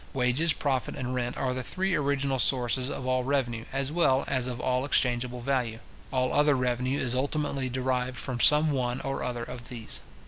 Wages, 0.15 0.51
profit, 0.51 0.95
and 0.95 1.13
rent, 1.13 1.37
are 1.37 1.53
the 1.53 1.61
three 1.61 1.93
original 1.93 2.39
sources 2.39 2.89
of 2.89 3.05
all 3.05 3.23
revenue, 3.23 3.65
as 3.71 3.91
well 3.91 4.23
as 4.27 4.47
of 4.47 4.59
all 4.59 4.83
exchangeable 4.83 5.41
value. 5.41 5.77
All 6.11 6.33
other 6.33 6.55
revenue 6.55 6.97
is 6.97 7.13
ultimately 7.13 7.69
derived 7.69 8.17
from 8.17 8.39
some 8.39 8.71
one 8.71 8.99
or 9.01 9.21
other 9.23 9.43
of 9.43 9.69
these. 9.69 10.01